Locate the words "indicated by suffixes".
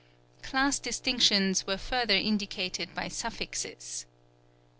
2.15-4.07